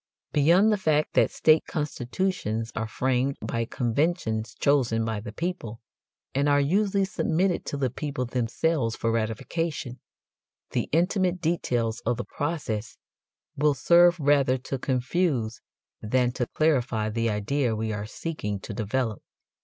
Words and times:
Beyond 0.33 0.71
the 0.71 0.79
fact 0.79 1.13
that 1.13 1.29
state 1.29 1.67
constitutions 1.67 2.71
are 2.75 2.87
framed 2.87 3.37
by 3.39 3.65
conventions 3.65 4.55
chosen 4.55 5.05
by 5.05 5.19
the 5.19 5.31
people, 5.31 5.79
and 6.33 6.49
are 6.49 6.59
usually 6.59 7.05
submitted 7.05 7.67
to 7.67 7.77
the 7.77 7.91
people 7.91 8.25
themselves 8.25 8.95
for 8.95 9.11
ratification, 9.11 9.99
the 10.71 10.89
intimate 10.91 11.39
details 11.39 11.99
of 12.03 12.17
the 12.17 12.25
process 12.25 12.97
will 13.55 13.75
serve 13.75 14.19
rather 14.19 14.57
to 14.57 14.79
confuse 14.79 15.61
than 16.01 16.31
to 16.31 16.47
clarify 16.47 17.11
the 17.11 17.29
idea 17.29 17.75
we 17.75 17.93
are 17.93 18.07
seeking 18.07 18.59
to 18.61 18.73
develop. 18.73 19.21